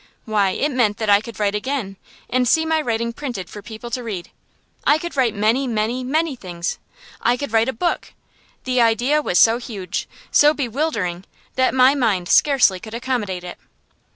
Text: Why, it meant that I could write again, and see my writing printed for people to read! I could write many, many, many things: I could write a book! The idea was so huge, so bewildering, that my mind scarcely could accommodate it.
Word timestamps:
Why, 0.25 0.49
it 0.49 0.71
meant 0.71 0.97
that 0.97 1.11
I 1.11 1.21
could 1.21 1.39
write 1.39 1.53
again, 1.53 1.95
and 2.27 2.47
see 2.47 2.65
my 2.65 2.81
writing 2.81 3.13
printed 3.13 3.51
for 3.51 3.61
people 3.61 3.91
to 3.91 4.01
read! 4.01 4.31
I 4.83 4.97
could 4.97 5.15
write 5.15 5.35
many, 5.35 5.67
many, 5.67 6.03
many 6.03 6.35
things: 6.35 6.79
I 7.21 7.37
could 7.37 7.53
write 7.53 7.69
a 7.69 7.71
book! 7.71 8.13
The 8.63 8.81
idea 8.81 9.21
was 9.21 9.37
so 9.37 9.59
huge, 9.59 10.09
so 10.31 10.55
bewildering, 10.55 11.25
that 11.53 11.75
my 11.75 11.93
mind 11.93 12.29
scarcely 12.29 12.79
could 12.79 12.95
accommodate 12.95 13.43
it. 13.43 13.59